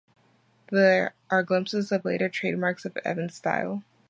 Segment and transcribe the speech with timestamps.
[0.71, 3.83] There are glimpses of the later trademarks of Evans' style...